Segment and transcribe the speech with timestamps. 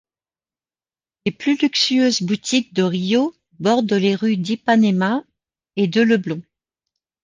[1.27, 5.23] Les plus luxueuses boutiques de Rio bordent les rues d'Ipanema
[5.75, 6.41] et de Leblon.